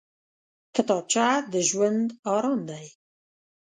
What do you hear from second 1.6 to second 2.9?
ژوند ارام دی